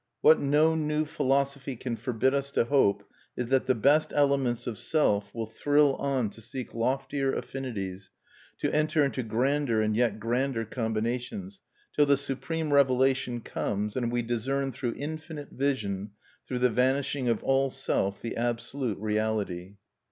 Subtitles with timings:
[0.21, 3.07] What no new philosophy can forbid us to hope
[3.37, 8.09] is that the best elements of Self will thrill on to seek loftier affinities,
[8.57, 11.59] to enter into grander and yet grander combinations,
[11.95, 16.13] till the supreme revelation comes, and we discern, through infinite vision,
[16.47, 19.75] through the vanishing of all Self, the Absolute Reality.